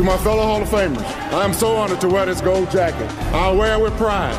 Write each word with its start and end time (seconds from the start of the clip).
To 0.00 0.06
my 0.06 0.16
fellow 0.16 0.42
Hall 0.42 0.62
of 0.62 0.68
Famers, 0.70 1.04
I 1.30 1.44
am 1.44 1.52
so 1.52 1.76
honored 1.76 2.00
to 2.00 2.08
wear 2.08 2.24
this 2.24 2.40
gold 2.40 2.70
jacket. 2.70 3.06
I'll 3.34 3.54
wear 3.54 3.74
it 3.74 3.82
with 3.82 3.94
pride, 3.98 4.32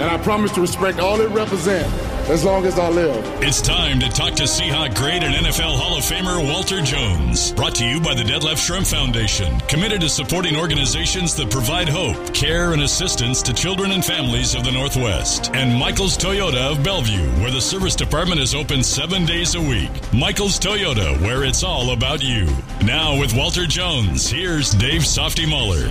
and 0.00 0.10
I 0.10 0.16
promise 0.16 0.50
to 0.52 0.62
respect 0.62 0.98
all 0.98 1.20
it 1.20 1.28
represents 1.28 2.13
as 2.28 2.42
long 2.42 2.64
as 2.64 2.78
I 2.78 2.88
live. 2.88 3.24
It's 3.42 3.60
time 3.60 4.00
to 4.00 4.08
talk 4.08 4.34
to 4.34 4.44
Seahawk 4.44 4.94
great 4.94 5.22
and 5.22 5.34
NFL 5.34 5.76
Hall 5.78 5.98
of 5.98 6.04
Famer 6.04 6.42
Walter 6.42 6.80
Jones. 6.80 7.52
Brought 7.52 7.74
to 7.76 7.84
you 7.84 8.00
by 8.00 8.14
the 8.14 8.22
Detlef 8.22 8.56
Schrempf 8.56 8.90
Foundation, 8.90 9.60
committed 9.68 10.00
to 10.00 10.08
supporting 10.08 10.56
organizations 10.56 11.36
that 11.36 11.50
provide 11.50 11.88
hope, 11.88 12.32
care, 12.32 12.72
and 12.72 12.82
assistance 12.82 13.42
to 13.42 13.52
children 13.52 13.92
and 13.92 14.02
families 14.02 14.54
of 14.54 14.64
the 14.64 14.72
Northwest. 14.72 15.50
And 15.54 15.78
Michael's 15.78 16.16
Toyota 16.16 16.72
of 16.72 16.82
Bellevue, 16.82 17.28
where 17.42 17.50
the 17.50 17.60
service 17.60 17.94
department 17.94 18.40
is 18.40 18.54
open 18.54 18.82
seven 18.82 19.26
days 19.26 19.54
a 19.54 19.60
week. 19.60 19.90
Michael's 20.12 20.58
Toyota, 20.58 21.20
where 21.20 21.44
it's 21.44 21.62
all 21.62 21.90
about 21.90 22.22
you. 22.22 22.48
Now 22.84 23.18
with 23.18 23.34
Walter 23.34 23.66
Jones, 23.66 24.30
here's 24.30 24.70
Dave 24.70 25.04
Softy 25.04 25.44
Mahler. 25.44 25.88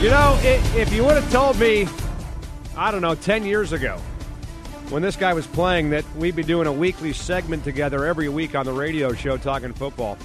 You 0.00 0.10
know, 0.10 0.38
if 0.42 0.92
you 0.92 1.04
would 1.04 1.16
have 1.16 1.30
told 1.32 1.58
me, 1.58 1.88
I 2.76 2.92
don't 2.92 3.02
know, 3.02 3.14
10 3.16 3.44
years 3.44 3.72
ago, 3.72 4.00
when 4.90 5.02
this 5.02 5.16
guy 5.16 5.32
was 5.32 5.46
playing 5.46 5.90
that 5.90 6.04
we'd 6.16 6.36
be 6.36 6.42
doing 6.42 6.66
a 6.66 6.72
weekly 6.72 7.12
segment 7.12 7.64
together 7.64 8.04
every 8.06 8.28
week 8.28 8.54
on 8.54 8.66
the 8.66 8.72
radio 8.72 9.12
show 9.12 9.36
talking 9.36 9.72
football. 9.72 10.18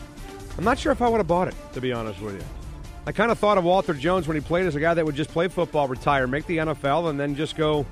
I'm 0.57 0.63
not 0.63 0.77
sure 0.77 0.91
if 0.91 1.01
I 1.01 1.07
would 1.07 1.17
have 1.17 1.27
bought 1.27 1.47
it, 1.47 1.55
to 1.73 1.81
be 1.81 1.93
honest 1.93 2.19
with 2.21 2.35
you. 2.35 2.45
I 3.05 3.11
kind 3.11 3.31
of 3.31 3.39
thought 3.39 3.57
of 3.57 3.63
Walter 3.63 3.93
Jones 3.93 4.27
when 4.27 4.35
he 4.35 4.41
played 4.41 4.65
as 4.65 4.75
a 4.75 4.79
guy 4.79 4.93
that 4.93 5.05
would 5.05 5.15
just 5.15 5.31
play 5.31 5.47
football, 5.47 5.87
retire, 5.87 6.27
make 6.27 6.45
the 6.45 6.57
NFL, 6.57 7.09
and 7.09 7.19
then 7.19 7.35
just 7.35 7.55
go, 7.55 7.85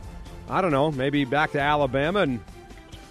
I 0.50 0.62
don't 0.62 0.72
know, 0.72 0.92
maybe 0.92 1.26
back 1.26 1.52
to 1.54 1.60
Alabama 1.60 2.20
and 2.20 2.40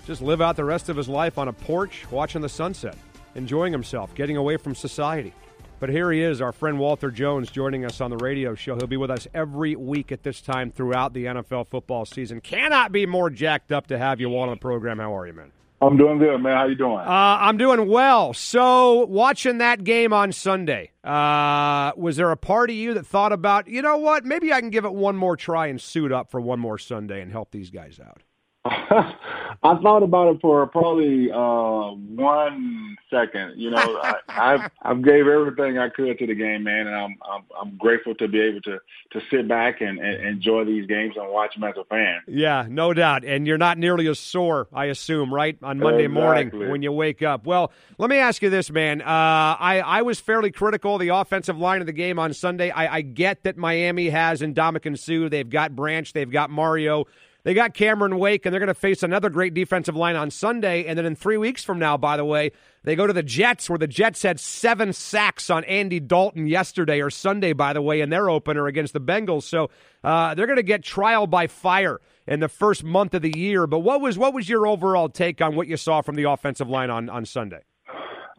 just 0.07 0.23
live 0.23 0.41
out 0.41 0.57
the 0.57 0.65
rest 0.65 0.89
of 0.89 0.97
his 0.97 1.09
life 1.09 1.39
on 1.39 1.49
a 1.49 1.53
porch 1.53 2.07
watching 2.11 2.43
the 2.43 2.49
sunset, 2.49 2.97
enjoying 3.35 3.73
himself, 3.73 4.15
getting 4.15 4.37
away 4.37 4.57
from 4.57 4.75
society. 4.75 5.33
But 5.79 5.91
here 5.91 6.11
he 6.11 6.23
is, 6.23 6.41
our 6.41 6.53
friend 6.53 6.79
Walter 6.79 7.11
Jones, 7.11 7.51
joining 7.51 7.85
us 7.85 8.01
on 8.01 8.11
the 8.11 8.17
radio 8.17 8.55
show. 8.55 8.77
He'll 8.77 8.87
be 8.87 8.97
with 8.97 9.11
us 9.11 9.29
every 9.35 9.77
week 9.77 10.11
at 10.11 10.23
this 10.23 10.41
time 10.41 10.71
throughout 10.71 11.13
the 11.13 11.27
NFL 11.27 11.69
football 11.69 12.07
season. 12.07 12.41
Cannot 12.41 12.93
be 12.93 13.05
more 13.05 13.29
jacked 13.29 13.73
up 13.73 13.87
to 13.89 13.99
have 13.99 14.19
you 14.19 14.39
on 14.39 14.49
the 14.49 14.57
program. 14.57 14.99
How 14.99 15.15
are 15.15 15.27
you, 15.27 15.35
man? 15.35 15.53
I'm 15.83 15.99
doing 15.99 16.19
good, 16.19 16.39
man. 16.39 16.57
How 16.57 16.67
you 16.67 16.75
doing? 16.77 17.01
Uh, 17.01 17.39
I'm 17.41 17.59
doing 17.59 17.87
well. 17.87 18.33
So, 18.33 19.05
watching 19.05 19.59
that 19.59 19.85
game 19.85 20.15
on 20.15 20.33
Sunday, 20.33 20.93
uh, 21.05 21.93
was 21.95 22.17
there 22.17 22.31
a 22.31 22.37
part 22.39 22.71
of 22.71 22.77
you 22.77 22.95
that 22.95 23.07
thought 23.07 23.33
about, 23.33 23.69
you 23.69 23.83
know 23.83 23.99
what, 23.99 24.25
maybe 24.25 24.55
I 24.55 24.61
can 24.61 24.71
give 24.71 24.87
it 24.87 24.95
one 24.95 25.17
more 25.17 25.37
try 25.37 25.67
and 25.67 25.79
suit 25.79 26.11
up 26.11 26.31
for 26.31 26.41
one 26.41 26.59
more 26.59 26.79
Sunday 26.79 27.21
and 27.21 27.31
help 27.31 27.51
these 27.51 27.69
guys 27.69 28.01
out? 28.01 28.23
I 29.63 29.77
thought 29.83 30.03
about 30.03 30.35
it 30.35 30.41
for 30.41 30.67
probably 30.67 31.31
uh, 31.31 31.93
one 31.93 32.97
second. 33.11 33.55
You 33.57 33.71
know, 33.71 34.01
I, 34.03 34.15
I've 34.29 34.71
I've 34.83 35.03
gave 35.03 35.27
everything 35.27 35.79
I 35.79 35.89
could 35.89 36.19
to 36.19 36.27
the 36.27 36.35
game, 36.35 36.65
man, 36.65 36.87
and 36.87 36.95
I'm 36.95 37.17
I'm, 37.29 37.45
I'm 37.61 37.77
grateful 37.77 38.15
to 38.17 38.29
be 38.29 38.41
able 38.41 38.61
to 38.63 38.79
to 39.13 39.21
sit 39.31 39.49
back 39.49 39.81
and, 39.81 39.99
and 39.99 40.27
enjoy 40.27 40.65
these 40.65 40.87
games 40.87 41.15
and 41.17 41.31
watch 41.31 41.55
them 41.55 41.65
as 41.65 41.75
a 41.77 41.85
fan. 41.85 42.21
Yeah, 42.27 42.67
no 42.69 42.93
doubt. 42.93 43.25
And 43.25 43.47
you're 43.47 43.59
not 43.59 43.79
nearly 43.79 44.09
as 44.09 44.19
sore, 44.19 44.69
I 44.73 44.87
assume, 44.87 45.33
right, 45.33 45.57
on 45.63 45.79
Monday 45.79 46.05
exactly. 46.05 46.23
morning 46.23 46.71
when 46.71 46.83
you 46.83 46.93
wake 46.93 47.23
up. 47.23 47.47
Well, 47.47 47.73
let 47.99 48.11
me 48.11 48.19
ask 48.19 48.43
you 48.43 48.51
this, 48.51 48.71
man. 48.71 49.01
Uh, 49.01 49.05
I 49.05 49.83
I 49.85 50.03
was 50.03 50.21
fairly 50.21 50.51
critical 50.51 50.95
of 50.95 51.01
the 51.01 51.09
offensive 51.09 51.59
line 51.59 51.81
of 51.81 51.87
the 51.87 51.93
game 51.93 52.19
on 52.19 52.33
Sunday. 52.35 52.71
I, 52.71 52.97
I 52.97 53.01
get 53.01 53.45
that 53.45 53.57
Miami 53.57 54.11
has 54.11 54.41
Ndamukong 54.41 54.99
Suh. 54.99 55.29
They've 55.29 55.49
got 55.49 55.75
Branch. 55.75 56.13
They've 56.13 56.31
got 56.31 56.51
Mario. 56.51 57.07
They 57.47 57.55
got 57.55 57.75
Cameron 57.75 58.19
Wake, 58.19 58.45
and 58.45 58.53
they're 58.53 58.59
going 58.59 58.67
to 58.67 58.75
face 58.75 59.05
another 59.05 59.31
great 59.31 59.55
defensive 59.55 59.95
line 59.95 60.17
on 60.17 60.33
Sunday. 60.33 60.85
And 60.85 60.99
then 60.99 61.07
in 61.07 61.15
three 61.15 61.37
weeks 61.37 61.63
from 61.63 61.79
now, 61.79 61.97
by 61.97 62.17
the 62.17 62.25
way, 62.25 62.51
they 62.83 62.97
go 62.97 63.07
to 63.07 63.13
the 63.13 63.23
Jets, 63.23 63.71
where 63.71 63.79
the 63.79 63.87
Jets 63.87 64.23
had 64.23 64.41
seven 64.41 64.93
sacks 64.93 65.49
on 65.49 65.63
Andy 65.63 66.01
Dalton 66.01 66.49
yesterday 66.49 67.01
or 67.01 67.09
Sunday, 67.09 67.53
by 67.53 67.73
the 67.73 67.81
way, 67.81 68.01
in 68.01 68.11
their 68.11 68.29
opener 68.29 68.67
against 68.67 68.95
the 68.95 69.01
Bengals. 69.01 69.45
So 69.45 69.71
uh, 70.03 70.35
they're 70.35 70.49
going 70.49 70.57
to 70.57 70.65
get 70.65 70.83
trial 70.83 71.29
by 71.29 71.47
fire 71.47 72.01
in 72.27 72.41
the 72.41 72.49
first 72.49 72.83
month 72.83 73.15
of 73.15 73.23
the 73.23 73.33
year. 73.39 73.69
But 73.69 73.79
what 73.79 74.01
was 74.01 74.19
what 74.19 74.35
was 74.35 74.49
your 74.49 74.67
overall 74.67 75.09
take 75.09 75.41
on 75.41 75.55
what 75.55 75.69
you 75.69 75.77
saw 75.77 76.01
from 76.01 76.17
the 76.17 76.25
offensive 76.25 76.69
line 76.69 76.91
on 76.91 77.09
on 77.09 77.25
Sunday? 77.25 77.61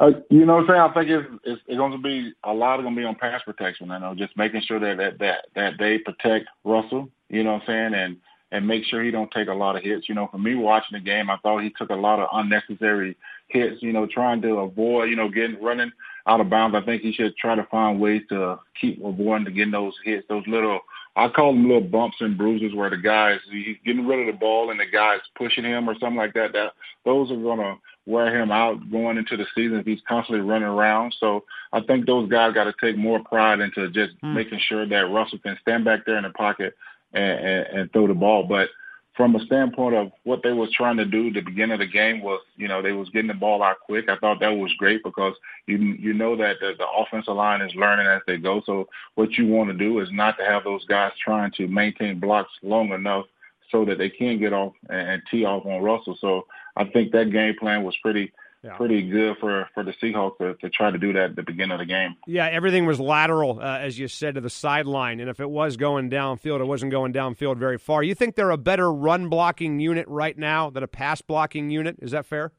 Uh, 0.02 0.12
you 0.30 0.46
know 0.46 0.56
what 0.56 0.64
I'm 0.64 0.68
saying? 0.68 0.82
I 0.82 0.94
think 0.94 1.10
it's, 1.10 1.42
it's, 1.46 1.62
it's 1.66 1.78
going 1.78 1.94
to 1.94 1.98
be 1.98 2.34
a 2.44 2.54
lot 2.54 2.82
going 2.82 2.94
to 2.94 3.02
be 3.02 3.06
on 3.06 3.16
pass 3.16 3.42
protection. 3.44 3.90
I 3.90 4.00
know, 4.00 4.14
just 4.16 4.36
making 4.36 4.64
sure 4.68 4.82
that, 4.82 4.98
that 4.98 5.20
that 5.20 5.46
that 5.56 5.74
they 5.80 5.98
protect 5.98 6.50
Russell. 6.66 7.08
You 7.30 7.46
know 7.46 7.54
what 7.54 7.62
I'm 7.62 7.68
saying? 7.68 7.94
And 7.94 8.18
and 8.52 8.68
make 8.68 8.86
sure 8.86 9.04
he 9.04 9.12
don't 9.12 9.32
take 9.32 9.48
a 9.48 9.54
lot 9.54 9.76
of 9.76 9.84
hits. 9.84 10.08
You 10.08 10.16
know, 10.16 10.28
for 10.32 10.38
me 10.38 10.56
watching 10.56 10.98
the 10.98 11.04
game, 11.04 11.30
I 11.30 11.38
thought 11.38 11.64
he 11.64 11.72
took 11.78 11.90
a 11.90 11.96
lot 11.96 12.20
of 12.20 12.30
unnecessary 12.32 13.16
hits. 13.48 13.82
You 13.82 13.94
know, 13.94 14.06
trying 14.06 14.42
to 14.44 14.60
avoid, 14.60 15.10
you 15.10 15.16
know, 15.16 15.30
getting 15.30 15.62
running 15.62 15.92
out 16.28 16.42
of 16.42 16.50
bounds. 16.50 16.76
I 16.76 16.86
think 16.86 17.02
he 17.02 17.14
should 17.14 17.36
try 17.38 17.56
to 17.56 17.68
find 17.70 18.00
ways 18.00 18.22
to 18.30 18.60
keep 18.80 19.04
avoiding 19.04 19.46
to 19.46 19.52
getting 19.52 19.72
those 19.72 19.94
hits, 20.04 20.28
those 20.30 20.48
little. 20.48 20.80
I 21.16 21.30
call 21.30 21.52
them 21.52 21.64
little 21.64 21.82
bumps 21.82 22.18
and 22.20 22.38
bruises 22.38 22.76
where 22.76 22.92
the 22.92 22.98
guys 22.98 23.40
he's 23.52 23.78
getting 23.84 24.06
rid 24.06 24.20
of 24.20 24.28
the 24.28 24.40
ball 24.40 24.70
and 24.70 24.80
the 24.80 24.86
guys 24.86 25.20
pushing 25.36 25.64
him 25.64 25.90
or 25.90 25.94
something 25.94 26.16
like 26.16 26.34
that. 26.36 26.54
That 26.54 26.74
those 27.06 27.32
are 27.32 27.38
gonna 27.38 27.78
wear 28.06 28.34
him 28.40 28.52
out 28.52 28.90
going 28.90 29.18
into 29.18 29.36
the 29.36 29.46
season 29.54 29.80
if 29.80 29.86
he's 29.86 30.02
constantly 30.08 30.46
running 30.46 30.68
around. 30.68 31.14
So 31.20 31.44
I 31.74 31.82
think 31.82 32.06
those 32.06 32.30
guys 32.30 32.54
got 32.54 32.64
to 32.64 32.74
take 32.80 32.98
more 32.98 33.20
pride 33.20 33.60
into 33.60 33.90
just 33.90 34.20
mm. 34.22 34.34
making 34.34 34.60
sure 34.66 34.88
that 34.88 35.12
Russell 35.12 35.40
can 35.40 35.58
stand 35.62 35.84
back 35.84 36.06
there 36.06 36.18
in 36.18 36.24
the 36.24 36.30
pocket 36.30 36.74
and, 37.14 37.40
and, 37.40 37.68
and 37.68 37.94
throw 37.94 38.08
the 38.08 38.14
ball. 38.14 38.44
But 38.44 38.70
from 39.18 39.36
a 39.36 39.44
standpoint 39.46 39.96
of 39.96 40.12
what 40.24 40.44
they 40.44 40.54
was 40.54 40.72
trying 40.72 40.98
to 40.98 41.06
do, 41.06 41.34
the 41.34 41.42
beginning 41.42 41.74
of 41.74 41.80
the 41.80 41.88
game 41.88 42.22
was, 42.22 42.40
you 42.56 42.68
know, 42.68 42.84
they 42.84 42.92
was 42.92 43.10
getting 43.10 43.28
the 43.28 43.34
ball 43.34 43.64
out 43.64 43.80
quick. 43.80 44.10
I 44.10 44.16
thought 44.18 44.40
that 44.42 44.50
was 44.56 44.72
great 44.74 45.04
because 45.04 45.34
you 45.66 45.78
you 45.78 46.14
know 46.14 46.36
that 46.38 46.58
the, 46.62 46.74
the 46.78 46.88
offensive 46.88 47.36
line 47.36 47.62
is 47.62 47.74
learning 47.76 48.06
as 48.06 48.22
they 48.28 48.38
go. 48.38 48.62
So 48.66 48.88
what 49.16 49.32
you 49.34 49.48
want 49.48 49.72
to 49.72 49.78
do 49.78 50.00
is 50.00 50.10
not 50.12 50.38
to 50.38 50.46
have 50.46 50.64
those 50.64 50.86
guys 50.86 51.12
trying 51.24 51.52
to 51.54 51.68
maintain 51.68 52.20
blocks 52.20 52.52
long 52.62 52.90
enough 52.90 53.26
so 53.72 53.84
that 53.86 53.98
they 53.98 54.10
can 54.10 54.40
get 54.40 54.54
off 54.54 54.74
and, 54.90 55.10
and 55.10 55.22
tee 55.30 55.46
off 55.46 55.66
on 55.66 55.82
Russell. 55.82 56.18
So 56.22 56.46
I 56.76 56.86
think 56.86 57.12
that 57.12 57.32
game 57.32 57.56
plan 57.60 57.84
was 57.84 57.98
pretty 58.04 58.32
yeah. 58.64 58.76
pretty 58.76 59.08
good 59.08 59.38
for, 59.40 59.68
for 59.74 59.84
the 59.84 59.94
Seahawks 60.02 60.38
to, 60.40 60.56
to 60.56 60.70
try 60.70 60.92
to 60.92 60.98
do 60.98 61.14
that 61.14 61.32
at 61.32 61.36
the 61.36 61.44
beginning 61.44 61.72
of 61.72 61.80
the 61.80 61.86
game. 61.86 62.16
Yeah, 62.26 62.48
everything 62.48 62.86
was 62.86 63.00
lateral, 63.00 63.60
uh, 63.60 63.80
as 63.80 63.98
you 63.98 64.08
said, 64.08 64.36
to 64.36 64.42
the 64.42 64.50
sideline. 64.50 65.20
And 65.20 65.30
if 65.30 65.40
it 65.40 65.50
was 65.50 65.78
going 65.78 66.10
downfield, 66.10 66.60
it 66.60 66.66
wasn't 66.66 66.92
going 66.92 67.14
downfield 67.14 67.58
very 67.58 67.78
far. 67.78 68.04
You 68.04 68.16
think 68.16 68.36
they're 68.36 68.52
a 68.52 68.58
better 68.58 68.92
run 68.92 69.30
blocking 69.30 69.80
unit 69.80 70.08
right 70.08 70.38
now 70.38 70.70
than 70.70 70.84
a 70.84 70.88
pass 70.88 71.22
blocking 71.22 71.70
unit? 71.70 71.98
Is 72.00 72.12
that 72.12 72.26
fair? 72.26 72.52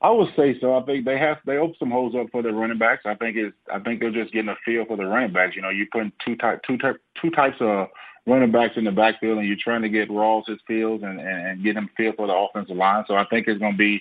I 0.00 0.10
would 0.10 0.32
say 0.36 0.56
so. 0.60 0.76
I 0.76 0.82
think 0.82 1.04
they 1.04 1.18
have 1.18 1.38
they 1.44 1.56
open 1.56 1.74
some 1.78 1.90
holes 1.90 2.14
up 2.14 2.28
for 2.30 2.40
the 2.40 2.52
running 2.52 2.78
backs. 2.78 3.02
I 3.04 3.14
think 3.14 3.36
it's 3.36 3.56
I 3.72 3.80
think 3.80 3.98
they're 3.98 4.12
just 4.12 4.32
getting 4.32 4.48
a 4.48 4.56
feel 4.64 4.84
for 4.84 4.96
the 4.96 5.04
running 5.04 5.32
backs. 5.32 5.56
You 5.56 5.62
know, 5.62 5.70
you're 5.70 5.88
putting 5.90 6.12
two 6.24 6.36
type 6.36 6.62
two 6.64 6.78
type 6.78 7.00
two 7.20 7.30
types 7.30 7.56
of 7.58 7.88
running 8.24 8.52
backs 8.52 8.76
in 8.76 8.84
the 8.84 8.92
backfield, 8.92 9.38
and 9.38 9.48
you're 9.48 9.56
trying 9.56 9.82
to 9.82 9.88
get 9.88 10.08
Rawls 10.08 10.46
his 10.46 10.60
fields 10.68 11.02
and, 11.02 11.18
and, 11.18 11.46
and 11.46 11.64
get 11.64 11.76
him 11.76 11.90
feel 11.96 12.12
for 12.12 12.28
the 12.28 12.34
offensive 12.34 12.76
line. 12.76 13.04
So 13.08 13.16
I 13.16 13.24
think 13.24 13.48
it's 13.48 13.58
going 13.58 13.72
to 13.72 13.78
be 13.78 14.00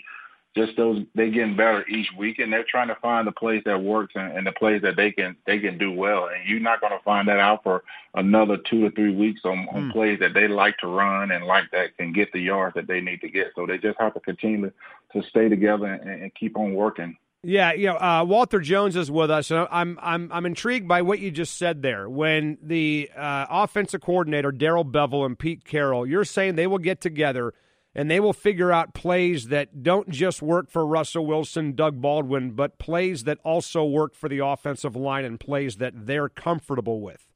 just 0.58 0.76
those 0.76 1.04
they 1.16 1.30
getting 1.30 1.56
better 1.56 1.88
each 1.88 2.08
week 2.18 2.40
and 2.40 2.52
they're 2.52 2.66
trying 2.68 2.88
to 2.88 2.96
find 2.96 3.28
the 3.28 3.32
plays 3.32 3.62
that 3.66 3.82
works 3.82 4.14
and, 4.16 4.36
and 4.38 4.48
the 4.48 4.52
plays 4.52 4.82
that 4.82 4.96
they 4.96 5.12
can 5.12 5.36
they 5.46 5.60
can 5.60 5.78
do 5.78 5.92
well 5.92 6.28
and 6.28 6.50
you're 6.50 6.60
not 6.60 6.82
going 6.82 6.92
to 6.92 7.04
find 7.04 7.28
that 7.28 7.40
out 7.40 7.64
for 7.64 7.84
another 8.16 8.58
two 8.70 8.82
to 8.82 8.92
three 8.92 9.16
weeks 9.16 9.42
on, 9.46 9.68
on 9.72 9.90
mm. 9.90 9.92
plays 9.92 10.20
that 10.20 10.34
they 10.34 10.48
like 10.48 10.78
to 10.80 10.88
run 10.88 11.32
and 11.32 11.46
like 11.46 11.70
that 11.72 11.96
can 11.98 12.12
get 12.12 12.32
the 12.34 12.40
yards 12.40 12.74
that 12.76 12.88
they 12.88 13.00
need 13.00 13.22
to 13.22 13.30
get 13.30 13.48
so 13.56 13.66
they 13.66 13.78
just 13.78 14.00
have 14.00 14.14
to 14.14 14.20
continue 14.20 14.70
to, 14.70 14.74
to 15.22 15.28
stay 15.30 15.48
together 15.48 15.86
and, 15.86 16.24
and 16.24 16.36
keep 16.36 16.58
on 16.58 16.74
working 16.74 17.16
yeah, 17.44 17.72
you 17.72 17.86
know, 17.86 17.98
uh, 17.98 18.26
Walter 18.28 18.60
Jones 18.60 18.96
is 18.96 19.12
with 19.12 19.30
us, 19.30 19.52
and 19.52 19.68
I'm 19.72 19.98
I'm 20.02 20.30
I'm 20.34 20.46
intrigued 20.48 20.88
by 20.88 21.04
what 21.04 21.20
you 21.20 21.30
just 21.30 21.56
said 21.56 21.84
there. 21.84 22.10
When 22.10 22.58
the 22.64 23.12
uh, 23.16 23.46
offensive 23.50 24.02
coordinator 24.02 24.52
Darrell 24.52 24.84
Bevell 24.84 25.24
and 25.26 25.38
Pete 25.38 25.64
Carroll, 25.64 26.06
you're 26.06 26.26
saying 26.26 26.56
they 26.56 26.66
will 26.66 26.80
get 26.80 27.00
together 27.00 27.54
and 27.98 28.12
they 28.12 28.20
will 28.20 28.32
figure 28.32 28.72
out 28.72 28.94
plays 28.94 29.48
that 29.48 29.82
don't 29.82 30.10
just 30.10 30.40
work 30.40 30.70
for 30.70 30.86
Russell 30.86 31.26
Wilson, 31.26 31.74
Doug 31.74 32.00
Baldwin, 32.00 32.52
but 32.52 32.78
plays 32.78 33.24
that 33.24 33.40
also 33.44 33.84
work 33.84 34.14
for 34.14 34.30
the 34.30 34.38
offensive 34.38 34.96
line 34.96 35.26
and 35.26 35.40
plays 35.40 35.78
that 35.78 36.06
they're 36.06 36.30
comfortable 36.30 37.02
with. 37.02 37.28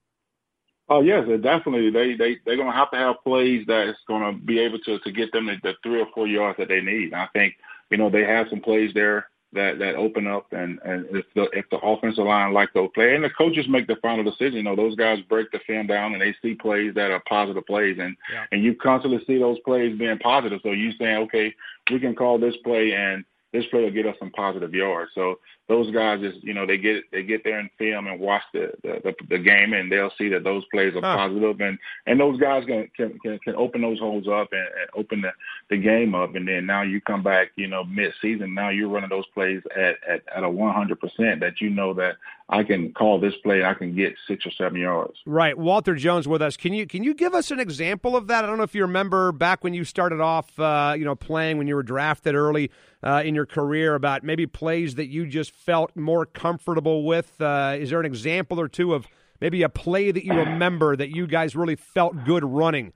Oh 0.88 1.02
yes, 1.02 1.26
definitely. 1.42 1.90
They 1.90 2.16
they 2.16 2.38
they're 2.46 2.58
gonna 2.58 2.74
have 2.74 2.92
to 2.92 2.98
have 2.98 3.16
plays 3.24 3.66
that's 3.66 3.98
gonna 4.08 4.34
be 4.34 4.60
able 4.60 4.78
to 4.80 5.00
to 5.00 5.12
get 5.12 5.32
them 5.32 5.48
the, 5.48 5.56
the 5.64 5.74
three 5.82 6.00
or 6.00 6.08
four 6.14 6.28
yards 6.28 6.58
that 6.60 6.68
they 6.68 6.82
need. 6.82 7.14
I 7.14 7.28
think 7.34 7.56
you 7.90 7.98
know 7.98 8.10
they 8.10 8.24
have 8.24 8.48
some 8.50 8.60
plays 8.60 8.94
there 8.94 9.28
that 9.54 9.80
that 9.80 9.96
open 9.96 10.28
up 10.28 10.52
and 10.54 10.80
and 10.84 11.06
if 11.12 11.26
the 11.36 11.44
if 11.54 11.70
the 11.70 11.78
offensive 11.78 12.26
line 12.26 12.54
like 12.54 12.74
those 12.74 12.90
plays 12.94 13.16
and 13.16 13.24
the 13.24 13.30
coaches 13.30 13.66
make 13.68 13.88
the 13.88 13.96
final 13.98 14.24
decision, 14.24 14.54
you 14.56 14.64
know 14.64 14.76
those 14.76 14.96
guys 14.96 15.20
break 15.28 15.52
the 15.52 15.60
film 15.68 15.88
down 15.88 16.14
and 16.14 16.22
they 16.22 16.34
see 16.42 16.56
plays 16.56 16.94
that 16.96 17.12
are 17.12 17.22
positive 17.28 17.66
plays 17.66 17.98
and 18.00 18.16
yeah. 18.32 18.46
and 18.52 18.64
you 18.64 18.76
constantly 18.76 19.24
see 19.26 19.38
those 19.38 19.60
plays 19.60 19.98
being 19.98 20.18
positive. 20.20 20.60
So 20.64 20.72
you 20.72 20.92
saying 20.94 21.18
okay, 21.24 21.54
we 21.92 22.00
can 22.00 22.16
call 22.16 22.40
this 22.40 22.56
play 22.64 22.94
and 22.94 23.26
this 23.52 23.66
play 23.66 23.84
will 23.84 23.92
get 23.92 24.06
us 24.06 24.16
some 24.20 24.32
positive 24.32 24.74
yards. 24.74 25.12
So 25.14 25.40
those 25.72 25.90
guys 25.92 26.20
just 26.20 26.44
you 26.44 26.54
know 26.54 26.66
they 26.66 26.78
get 26.78 27.10
they 27.14 27.24
get 27.24 27.46
there 27.46 27.58
and 27.58 27.70
film 27.78 28.06
and 28.06 28.20
watch 28.20 28.42
the 28.52 28.74
the, 28.84 29.16
the, 29.30 29.40
game 29.40 29.72
and 29.72 29.90
they'll 29.90 30.12
see 30.18 30.28
that 30.28 30.44
those 30.44 30.66
plays 30.66 30.94
are 30.96 31.02
huh. 31.02 31.16
positive 31.16 31.62
and 31.62 31.80
and 32.06 32.20
those 32.20 32.38
guys 32.42 32.66
can 32.66 32.90
can 32.94 33.18
can, 33.20 33.40
can 33.40 33.56
open 33.56 33.82
those 33.82 33.98
holes 33.98 34.28
up 34.28 34.50
and, 34.52 34.60
and 34.62 34.90
open 34.98 35.22
the 35.22 35.32
the 35.70 35.78
game 35.78 36.14
up 36.14 36.36
and 36.36 36.46
then 36.46 36.66
now 36.66 36.82
you 36.82 37.00
come 37.00 37.24
back 37.24 37.52
you 37.56 37.68
know 37.68 37.86
mid 37.86 38.12
season 38.22 38.54
now 38.54 38.68
you're 38.68 38.90
running 38.90 39.10
those 39.10 39.26
plays 39.34 39.62
at 39.74 39.96
at, 40.06 40.22
at 40.36 40.44
a 40.44 40.50
100 40.50 41.00
percent 41.00 41.40
that 41.40 41.62
you 41.62 41.70
know 41.70 41.94
that 41.94 42.18
I 42.52 42.64
can 42.64 42.92
call 42.92 43.18
this 43.18 43.34
play 43.44 43.60
and 43.60 43.66
I 43.66 43.74
can 43.74 43.96
get 43.96 44.14
six 44.28 44.46
or 44.46 44.52
seven 44.52 44.82
yards. 44.82 45.14
Right, 45.26 45.58
Walter 45.58 45.96
Jones 45.96 46.28
with 46.28 46.42
us. 46.42 46.58
Can 46.58 46.74
you 46.74 46.86
can 46.86 47.02
you 47.02 47.14
give 47.14 47.34
us 47.34 47.50
an 47.50 47.62
example 47.62 48.18
of 48.18 48.28
that? 48.28 48.44
I 48.44 48.48
don't 48.48 48.58
know 48.58 48.64
if 48.64 48.76
you 48.76 48.82
remember 48.82 49.32
back 49.32 49.64
when 49.64 49.74
you 49.74 49.86
started 49.86 50.20
off, 50.20 50.60
uh, 50.60 50.94
you 50.98 51.06
know, 51.06 51.16
playing 51.16 51.58
when 51.58 51.68
you 51.68 51.76
were 51.76 51.84
drafted 51.84 52.36
early 52.36 52.70
uh, 53.04 53.24
in 53.24 53.36
your 53.36 53.46
career 53.46 53.96
about 53.96 54.24
maybe 54.24 54.46
plays 54.46 54.96
that 54.96 55.08
you 55.08 55.26
just 55.26 55.54
felt 55.66 55.96
more 55.96 56.26
comfortable 56.26 57.04
with? 57.04 57.40
Uh, 57.40 57.76
is 57.80 57.90
there 57.90 58.00
an 58.00 58.06
example 58.06 58.60
or 58.60 58.68
two 58.68 58.94
of 58.94 59.08
maybe 59.40 59.64
a 59.64 59.70
play 59.70 60.12
that 60.12 60.26
you 60.26 60.34
remember 60.34 60.96
that 60.96 61.16
you 61.16 61.28
guys 61.28 61.56
really 61.56 61.76
felt 61.76 62.26
good 62.26 62.44
running? 62.44 62.94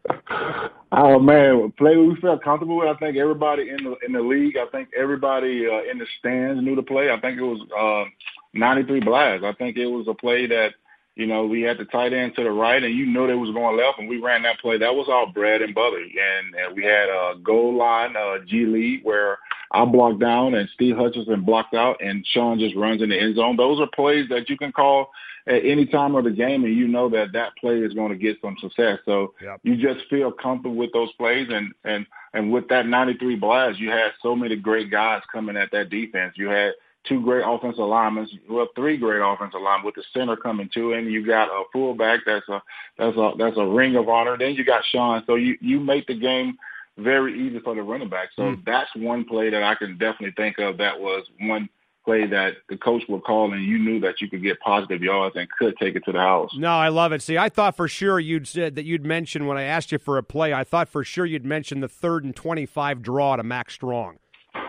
Oh 0.92 1.20
man, 1.20 1.74
play 1.78 1.98
we 1.98 2.16
felt 2.22 2.44
comfortable 2.44 2.78
with. 2.78 2.88
I 2.88 2.96
think 2.96 3.18
everybody 3.18 3.70
in 3.70 3.84
the 3.84 3.96
in 4.06 4.14
the 4.14 4.22
league. 4.22 4.56
I 4.58 4.66
think 4.72 4.90
everybody 4.98 5.68
uh, 5.68 5.90
in 5.92 5.98
the 5.98 6.06
stands 6.20 6.64
knew 6.64 6.76
the 6.76 6.84
play. 6.84 7.12
I 7.12 7.20
think 7.20 7.38
it 7.38 7.44
was 7.44 7.62
uh, 7.78 8.10
93 8.54 9.02
blast. 9.02 9.44
I 9.44 9.54
think 9.54 9.78
it 9.78 9.88
was 9.88 10.08
a 10.08 10.14
play 10.14 10.48
that 10.48 10.74
you 11.16 11.26
know, 11.26 11.46
we 11.46 11.62
had 11.62 11.78
the 11.78 11.86
tight 11.86 12.12
end 12.12 12.36
to 12.36 12.44
the 12.44 12.52
right, 12.52 12.84
and 12.84 12.94
you 12.94 13.06
knew 13.06 13.26
they 13.26 13.34
was 13.36 13.52
going 13.52 13.78
left, 13.78 14.00
and 14.00 14.10
we 14.10 14.20
ran 14.20 14.44
that 14.44 14.60
play. 14.60 14.78
That 14.78 14.96
was 14.96 15.08
our 15.10 15.32
bread 15.32 15.62
and 15.62 15.74
butter. 15.74 15.98
And, 15.98 16.54
and 16.54 16.76
we 16.76 16.84
had 16.84 17.08
a 17.08 17.36
goal 17.42 17.76
line, 17.76 18.18
uh, 18.18 18.40
G 18.46 18.66
lead, 18.66 19.00
where 19.04 19.40
I 19.72 19.86
blocked 19.86 20.20
down 20.20 20.54
and 20.56 20.70
Steve 20.74 20.96
Hutchinson 20.96 21.42
blocked 21.42 21.74
out, 21.74 21.98
and 22.02 22.26
Sean 22.28 22.60
just 22.60 22.76
runs 22.76 23.02
in 23.02 23.10
the 23.10 23.20
end 23.20 23.36
zone. 23.36 23.58
Those 23.58 23.80
are 23.80 23.88
plays 23.96 24.28
that 24.30 24.50
you 24.50 24.58
can 24.58 24.72
call 24.72 25.10
at 25.48 25.64
any 25.64 25.86
time 25.86 26.16
of 26.16 26.24
the 26.24 26.32
game, 26.32 26.64
and 26.64 26.76
you 26.76 26.88
know 26.88 27.10
that 27.10 27.32
that 27.34 27.56
play 27.58 27.80
is 27.80 27.94
going 27.94 28.12
to 28.12 28.18
get 28.18 28.38
some 28.42 28.56
success. 28.60 29.00
So 29.06 29.34
yep. 29.42 29.60
you 29.64 29.76
just 29.76 30.08
feel 30.10 30.32
comfortable 30.32 30.76
with 30.76 30.92
those 30.94 31.12
plays, 31.14 31.48
and 31.52 31.74
and 31.84 32.06
and 32.34 32.52
with 32.52 32.68
that 32.70 32.88
93 32.88 33.36
blast, 33.36 33.80
you 33.80 33.90
had 33.90 34.12
so 34.22 34.36
many 34.36 34.56
great 34.56 34.90
guys 34.90 35.22
coming 35.32 35.58
at 35.58 35.72
that 35.72 35.90
defense. 35.90 36.34
You 36.36 36.50
had 36.50 36.74
two 37.08 37.22
great 37.22 37.44
offensive 37.46 37.86
linemen, 37.86 38.28
well, 38.50 38.68
three 38.76 38.98
great 38.98 39.22
offensive 39.22 39.62
linemen 39.62 39.86
with 39.86 39.96
the 39.96 40.04
center 40.14 40.36
coming 40.36 40.70
too, 40.74 40.94
and 40.94 41.12
you 41.12 41.26
got 41.26 41.50
a 41.50 41.64
fullback 41.72 42.22
that's 42.26 42.48
a 42.50 42.62
that's 42.98 43.16
a 43.18 43.32
that's 43.38 43.58
a 43.58 43.66
ring 43.66 43.96
of 43.96 44.10
honor. 44.10 44.38
Then 44.38 44.56
you 44.56 44.66
got 44.66 44.84
Sean, 44.92 45.24
so 45.28 45.36
you 45.36 45.58
you 45.62 45.80
make 45.80 46.08
the 46.08 46.16
game 46.16 46.58
very 46.98 47.40
easy 47.40 47.60
for 47.60 47.76
the 47.76 47.82
running 47.82 48.10
back. 48.10 48.30
So 48.36 48.44
mm. 48.44 48.66
that's 48.66 48.90
one 48.96 49.26
play 49.26 49.50
that 49.50 49.64
I 49.64 49.76
can 49.76 49.98
definitely 49.98 50.34
think 50.36 50.60
of. 50.60 50.78
That 50.78 51.00
was 51.00 51.26
one 51.42 51.70
play 52.06 52.28
that 52.28 52.54
the 52.70 52.78
coach 52.78 53.04
would 53.10 53.24
call 53.24 53.52
and 53.52 53.64
you 53.64 53.80
knew 53.80 54.00
that 54.00 54.22
you 54.22 54.30
could 54.30 54.44
get 54.44 54.60
positive 54.60 55.02
yards 55.02 55.36
and 55.36 55.48
could 55.58 55.76
take 55.78 55.96
it 55.96 56.06
to 56.06 56.12
the 56.12 56.20
house. 56.20 56.52
No, 56.56 56.70
I 56.70 56.90
love 56.90 57.12
it. 57.12 57.22
See, 57.22 57.38
I 57.38 57.50
thought 57.50 57.76
for 57.76 57.88
sure 57.88 58.20
you'd 58.20 58.48
said 58.48 58.76
that 58.76 58.86
you'd 58.86 59.04
mention 59.06 59.48
when 59.48 59.58
I 59.58 59.64
asked 59.64 59.92
you 59.92 59.98
for 59.98 60.18
a 60.18 60.24
play, 60.24 60.54
I 60.54 60.64
thought 60.64 60.88
for 60.88 61.04
sure 61.04 61.26
you'd 61.26 61.46
mention 61.46 61.80
the 61.80 61.90
third 61.90 62.24
and 62.24 62.36
25 62.36 63.02
draw 63.02 63.36
to 63.36 63.44
Mack 63.44 63.72
Strong 63.72 64.20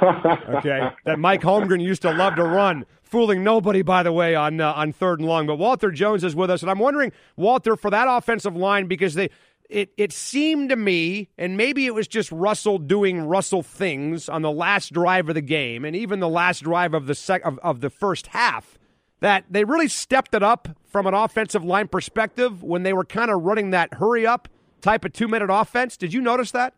okay, 0.02 0.90
that 1.04 1.18
Mike 1.18 1.42
Holmgren 1.42 1.82
used 1.82 2.02
to 2.02 2.12
love 2.12 2.36
to 2.36 2.44
run, 2.44 2.84
fooling 3.02 3.44
nobody, 3.44 3.82
by 3.82 4.02
the 4.02 4.12
way, 4.12 4.34
on 4.34 4.60
uh, 4.60 4.72
on 4.72 4.92
third 4.92 5.20
and 5.20 5.28
long. 5.28 5.46
But 5.46 5.56
Walter 5.56 5.90
Jones 5.90 6.24
is 6.24 6.34
with 6.34 6.50
us, 6.50 6.62
and 6.62 6.70
I'm 6.70 6.78
wondering, 6.78 7.12
Walter, 7.36 7.76
for 7.76 7.90
that 7.90 8.06
offensive 8.08 8.56
line, 8.56 8.86
because 8.86 9.14
they 9.14 9.30
it 9.70 9.90
it 9.96 10.12
seemed 10.12 10.70
to 10.70 10.76
me, 10.76 11.28
and 11.38 11.56
maybe 11.56 11.86
it 11.86 11.94
was 11.94 12.08
just 12.08 12.30
Russell 12.32 12.78
doing 12.78 13.20
Russell 13.22 13.62
things 13.62 14.28
on 14.28 14.42
the 14.42 14.50
last 14.50 14.92
drive 14.92 15.28
of 15.28 15.34
the 15.34 15.40
game, 15.40 15.84
and 15.84 15.94
even 15.96 16.20
the 16.20 16.28
last 16.28 16.62
drive 16.62 16.94
of 16.94 17.06
the 17.06 17.14
sec 17.14 17.44
of, 17.44 17.58
of 17.62 17.80
the 17.80 17.90
first 17.90 18.28
half, 18.28 18.78
that 19.20 19.44
they 19.50 19.64
really 19.64 19.88
stepped 19.88 20.34
it 20.34 20.42
up 20.42 20.68
from 20.84 21.06
an 21.06 21.14
offensive 21.14 21.64
line 21.64 21.88
perspective 21.88 22.62
when 22.62 22.82
they 22.82 22.92
were 22.92 23.04
kind 23.04 23.30
of 23.30 23.42
running 23.42 23.70
that 23.70 23.94
hurry 23.94 24.26
up 24.26 24.48
type 24.80 25.04
of 25.04 25.12
two 25.12 25.28
minute 25.28 25.50
offense. 25.50 25.96
Did 25.96 26.12
you 26.12 26.20
notice 26.20 26.50
that? 26.52 26.74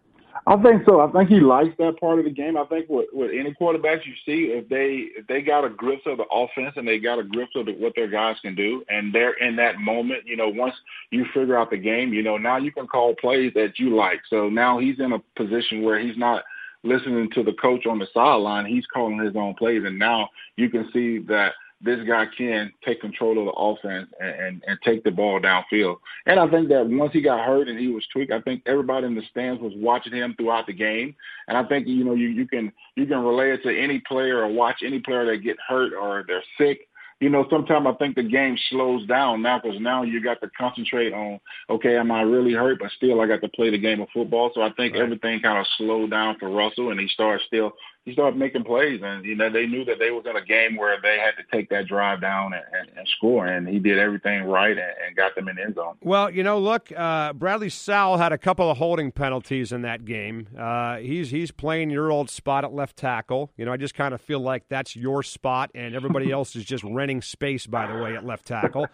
I 0.47 0.57
think 0.63 0.83
so. 0.87 1.01
I 1.01 1.11
think 1.11 1.29
he 1.29 1.41
likes 1.41 1.77
that 1.79 2.01
part 2.01 2.19
of 2.19 2.25
the 2.25 2.31
game. 2.31 2.57
I 2.57 2.65
think 2.65 2.89
with, 2.89 3.07
with 3.13 3.31
any 3.33 3.53
quarterbacks 3.55 4.07
you 4.07 4.15
see, 4.25 4.53
if 4.53 4.69
they 4.69 5.09
if 5.19 5.27
they 5.27 5.43
got 5.43 5.65
a 5.65 5.69
grip 5.69 6.01
of 6.07 6.19
the 6.19 6.25
offense 6.33 6.75
and 6.77 6.87
they 6.87 6.99
got 6.99 7.19
a 7.19 7.25
grip 7.25 7.49
of 7.55 7.67
the, 7.67 7.73
what 7.73 7.95
their 7.97 8.09
guys 8.09 8.37
can 8.41 8.55
do, 8.55 8.85
and 8.89 9.15
they're 9.15 9.35
in 9.35 9.57
that 9.57 9.79
moment, 9.79 10.27
you 10.27 10.37
know, 10.37 10.49
once 10.49 10.75
you 11.11 11.27
figure 11.35 11.59
out 11.59 11.71
the 11.71 11.77
game, 11.77 12.13
you 12.13 12.23
know, 12.23 12.37
now 12.37 12.57
you 12.57 12.73
can 12.73 12.87
call 12.87 13.15
plays 13.17 13.53
that 13.55 13.79
you 13.79 13.97
like. 13.97 14.21
So 14.31 14.49
now 14.49 14.79
he's 14.79 15.01
in 15.01 15.13
a 15.13 15.19
position 15.37 15.83
where 15.83 15.99
he's 15.99 16.17
not 16.17 16.45
listening 16.83 17.31
to 17.35 17.43
the 17.43 17.55
coach 17.55 17.87
on 17.87 17.99
the 17.99 18.07
sideline. 18.15 18.65
He's 18.67 18.87
calling 18.87 19.19
his 19.19 19.37
own 19.37 19.55
plays, 19.55 19.83
and 19.85 19.99
now 19.99 20.29
you 20.57 20.71
can 20.71 20.89
see 20.93 21.19
that– 21.29 21.53
this 21.81 22.01
guy 22.07 22.27
can 22.37 22.73
take 22.85 23.01
control 23.01 23.39
of 23.39 23.45
the 23.47 23.53
offense 23.53 24.09
and, 24.21 24.31
and, 24.31 24.65
and 24.67 24.79
take 24.85 25.05
the 25.05 25.11
ball 25.11 25.41
downfield. 25.41 25.97
And 26.27 26.41
I 26.41 26.49
think 26.49 26.69
that 26.71 26.87
once 26.89 27.13
he 27.13 27.21
got 27.21 27.47
hurt 27.47 27.69
and 27.69 27.79
he 27.79 27.89
was 27.89 28.05
tweaked, 28.13 28.33
I 28.33 28.41
think 28.41 28.63
everybody 28.67 29.07
in 29.07 29.15
the 29.15 29.23
stands 29.31 29.63
was 29.63 29.73
watching 29.77 30.13
him 30.13 30.35
throughout 30.37 30.67
the 30.67 30.73
game. 30.73 31.15
And 31.47 31.57
I 31.57 31.65
think 31.65 31.87
you 31.87 32.05
know 32.05 32.15
you 32.15 32.29
you 32.29 32.47
can 32.47 32.73
you 32.97 33.07
can 33.07 33.19
relay 33.19 33.53
it 33.53 33.63
to 33.63 33.77
any 33.77 34.01
player 34.01 34.43
or 34.43 34.49
watch 34.49 34.83
any 34.85 34.99
player 34.99 35.25
that 35.27 35.39
get 35.39 35.57
hurt 35.69 35.93
or 35.95 36.25
they're 36.27 36.43
sick 36.59 36.89
you 37.21 37.31
know, 37.31 37.47
sometimes 37.51 37.87
I 37.87 37.93
think 37.95 38.15
the 38.15 38.23
game 38.23 38.57
slows 38.71 39.05
down 39.07 39.43
now 39.43 39.59
because 39.59 39.81
now 39.81 40.05
you 40.05 40.23
got 40.23 40.41
to 40.41 40.51
concentrate 40.57 41.13
on, 41.13 41.41
okay, 41.69 41.97
am 41.97 42.13
I 42.13 42.23
really 42.23 42.53
hurt? 42.53 42.79
But 42.79 42.93
still, 42.93 43.21
I 43.21 43.27
got 43.27 43.41
to 43.41 43.49
play 43.49 43.71
the 43.71 43.79
game 43.79 44.01
of 44.01 44.09
football. 44.15 44.53
So 44.55 44.63
I 44.63 44.71
think 44.75 44.95
right. 44.95 45.03
everything 45.03 45.41
kind 45.41 45.59
of 45.59 45.67
slowed 45.77 46.11
down 46.11 46.37
for 46.39 46.49
Russell, 46.49 46.91
and 46.91 47.01
he 47.01 47.09
started 47.09 47.45
still 47.47 47.73
he 48.09 48.15
started 48.15 48.39
making 48.39 48.65
plays, 48.65 49.01
and 49.03 49.25
you 49.25 49.37
know 49.37 49.51
they 49.51 49.67
knew 49.67 49.85
that 49.85 49.99
they 49.99 50.11
was 50.11 50.25
in 50.25 50.35
a 50.35 50.45
game 50.45 50.77
where 50.77 50.99
they 51.03 51.19
had 51.19 51.33
to 51.33 51.45
take 51.53 51.69
that 51.69 51.87
drive 51.87 52.23
down 52.23 52.55
and, 52.55 52.63
and, 52.73 52.99
and 52.99 53.09
score, 53.09 53.47
and 53.47 53.69
he 53.69 53.79
did 53.79 53.99
everything 53.99 54.45
right 54.45 54.71
and, 54.79 54.93
and, 55.07 55.15
got 55.15 55.35
them 55.35 55.49
in 55.49 55.57
the 55.57 55.63
end 55.63 55.75
zone. 55.75 55.97
Well, 56.01 56.31
you 56.31 56.43
know, 56.43 56.59
look, 56.59 56.91
uh, 56.97 57.35
Bradley 57.35 57.69
Sowell 57.69 58.17
had 58.17 58.33
a 58.33 58.39
couple 58.39 58.71
of 58.71 58.79
holding 58.79 59.13
penalties 59.13 59.73
in 59.73 59.83
that 59.83 60.07
game. 60.07 60.49
Uh, 60.59 60.97
he's 60.97 61.31
he's 61.31 61.51
playing 61.51 61.91
your 61.91 62.11
old 62.11 62.31
spot 62.31 62.65
at 62.65 62.73
left 62.73 62.97
tackle. 62.97 63.51
You 63.59 63.67
know, 63.67 63.73
I 63.73 63.77
just 63.77 63.95
kind 63.95 64.15
of 64.15 64.23
feel 64.23 64.41
like 64.41 64.65
that's 64.71 64.97
your 64.97 65.23
spot, 65.23 65.71
and 65.75 65.95
everybody 65.95 66.31
else 66.33 66.57
is 66.57 66.65
just 66.65 66.85
renting 66.85 67.21
space. 67.21 67.67
By 67.67 67.93
the 67.93 68.03
way, 68.03 68.17
at 68.17 68.25
left 68.25 68.47
tackle, 68.47 68.87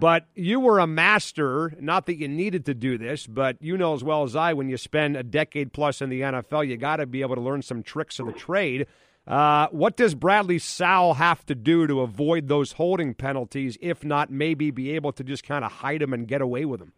but 0.00 0.26
you 0.34 0.60
were 0.60 0.78
a 0.78 0.86
master. 0.86 1.74
Not 1.80 2.06
that 2.06 2.16
you 2.16 2.28
needed 2.28 2.66
to 2.66 2.74
do 2.74 2.98
this, 2.98 3.26
but 3.26 3.56
you 3.60 3.76
know 3.76 3.94
as 3.94 4.04
well 4.04 4.22
as 4.22 4.36
I, 4.36 4.52
when 4.52 4.68
you 4.68 4.76
spend 4.76 5.16
a 5.16 5.22
decade 5.22 5.72
plus 5.72 6.00
in 6.00 6.10
the 6.10 6.20
NFL, 6.20 6.66
you 6.66 6.76
got 6.76 6.96
to 6.96 7.06
be 7.06 7.22
able 7.22 7.36
to 7.36 7.40
learn 7.40 7.62
some 7.62 7.82
tricks 7.82 8.18
of 8.18 8.26
the 8.26 8.32
trade. 8.32 8.86
Uh, 9.26 9.68
what 9.70 9.94
does 9.96 10.14
Bradley 10.14 10.58
Sowell 10.58 11.14
have 11.14 11.44
to 11.46 11.54
do 11.54 11.86
to 11.86 12.00
avoid 12.00 12.48
those 12.48 12.72
holding 12.72 13.12
penalties, 13.12 13.76
if 13.82 14.02
not 14.02 14.30
maybe 14.30 14.70
be 14.70 14.92
able 14.92 15.12
to 15.12 15.22
just 15.22 15.44
kind 15.44 15.64
of 15.64 15.70
hide 15.70 16.00
them 16.00 16.14
and 16.14 16.26
get 16.26 16.40
away 16.40 16.64
with 16.64 16.80
them? 16.80 16.92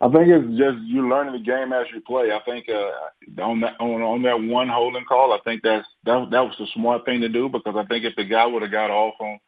I 0.00 0.08
think 0.08 0.28
it's 0.28 0.56
just 0.56 0.78
you 0.86 1.08
learning 1.08 1.32
the 1.32 1.44
game 1.44 1.72
as 1.72 1.86
you 1.92 2.00
play. 2.00 2.30
I 2.30 2.38
think 2.44 2.68
uh, 2.68 3.42
on 3.42 3.60
that 3.60 3.74
on, 3.80 4.00
on 4.00 4.22
that 4.22 4.40
one 4.40 4.68
holding 4.68 5.04
call, 5.04 5.32
I 5.32 5.40
think 5.44 5.62
that's 5.62 5.86
that 6.04 6.30
that 6.30 6.40
was 6.40 6.54
the 6.58 6.68
smart 6.72 7.04
thing 7.04 7.20
to 7.20 7.28
do 7.28 7.48
because 7.48 7.74
I 7.76 7.84
think 7.84 8.04
if 8.04 8.14
the 8.14 8.24
guy 8.24 8.46
would 8.46 8.62
have 8.62 8.70
got 8.70 8.90
off 8.90 9.14
on 9.20 9.40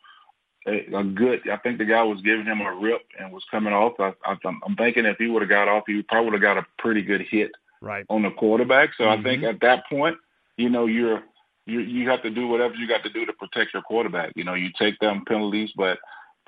a, 0.66 0.94
a 0.94 1.04
good, 1.04 1.48
I 1.48 1.56
think 1.58 1.78
the 1.78 1.84
guy 1.84 2.02
was 2.02 2.20
giving 2.22 2.46
him 2.46 2.60
a 2.60 2.74
rip 2.74 3.02
and 3.18 3.32
was 3.32 3.44
coming 3.50 3.72
off. 3.72 3.94
I, 3.98 4.12
I, 4.24 4.36
I'm 4.44 4.76
thinking 4.76 5.06
if 5.06 5.17
he 5.19 5.29
would 5.29 5.43
have 5.43 5.48
got 5.48 5.69
off, 5.69 5.84
he 5.86 6.02
probably 6.02 6.31
would 6.31 6.43
have 6.43 6.43
got 6.43 6.58
a 6.58 6.67
pretty 6.79 7.02
good 7.02 7.22
hit 7.31 7.50
right. 7.81 8.05
on 8.08 8.22
the 8.22 8.31
quarterback. 8.31 8.90
So 8.96 9.05
mm-hmm. 9.05 9.20
I 9.20 9.22
think 9.22 9.43
at 9.44 9.60
that 9.60 9.84
point, 9.88 10.17
you 10.56 10.69
know, 10.69 10.86
you're 10.86 11.22
you 11.67 11.81
you 11.81 12.08
have 12.08 12.22
to 12.22 12.31
do 12.31 12.48
whatever 12.48 12.74
you 12.74 12.88
got 12.88 13.02
to 13.05 13.10
do 13.10 13.24
to 13.24 13.32
protect 13.32 13.72
your 13.72 13.82
quarterback. 13.82 14.32
You 14.36 14.44
know, 14.44 14.55
you 14.55 14.70
take 14.79 14.98
them 14.98 15.24
penalties, 15.26 15.70
but 15.76 15.98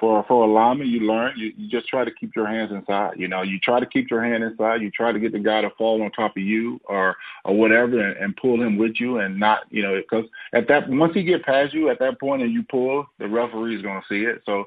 for 0.02 0.25
for 0.26 0.44
a 0.44 0.52
lineman, 0.52 0.88
you 0.88 0.99
learn 1.06 1.32
you, 1.37 1.52
you 1.56 1.71
just 1.71 1.87
try 1.87 2.04
to 2.04 2.11
keep 2.11 2.35
your 2.35 2.49
hands 2.49 2.73
inside. 2.73 3.12
You 3.16 3.28
know, 3.28 3.42
you 3.42 3.61
try 3.61 3.78
to 3.78 3.87
keep 3.87 4.11
your 4.11 4.21
hand 4.21 4.42
inside. 4.42 4.82
You 4.82 4.90
try 4.90 5.12
to 5.12 5.21
get 5.21 5.30
the 5.30 5.38
guy 5.38 5.61
to 5.61 5.71
fall 5.78 6.02
on 6.02 6.11
top 6.11 6.37
of 6.37 6.42
you 6.42 6.80
or 6.87 7.14
or 7.44 7.56
whatever, 7.56 8.00
and, 8.00 8.16
and 8.16 8.37
pull 8.37 8.61
him 8.61 8.78
with 8.78 8.97
you, 8.97 9.18
and 9.18 9.38
not 9.38 9.61
you 9.71 9.80
know 9.80 9.94
because 9.94 10.25
at 10.54 10.66
that 10.66 10.88
once 10.90 11.14
he 11.14 11.23
get 11.23 11.44
past 11.44 11.73
you 11.73 11.88
at 11.88 12.00
that 12.00 12.18
point 12.18 12.42
and 12.42 12.52
you 12.52 12.64
pull, 12.68 13.06
the 13.21 13.28
referee 13.28 13.76
is 13.76 13.82
going 13.82 14.00
to 14.00 14.09
see 14.09 14.25
it. 14.25 14.42
So 14.44 14.64